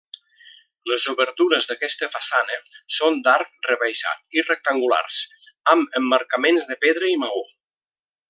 [0.91, 2.57] Les obertures d'aquesta façana
[2.99, 5.21] són d'arc rebaixat i rectangulars,
[5.75, 7.45] amb emmarcaments de pedra i maó.